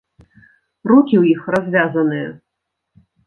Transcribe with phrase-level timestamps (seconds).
[0.91, 2.27] Рукі ў іх развязаныя.